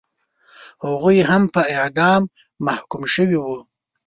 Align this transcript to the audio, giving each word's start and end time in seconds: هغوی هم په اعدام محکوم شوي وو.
هغوی 0.85 1.17
هم 1.29 1.43
په 1.53 1.61
اعدام 1.75 2.21
محکوم 2.65 3.03
شوي 3.15 3.37
وو. 3.41 3.57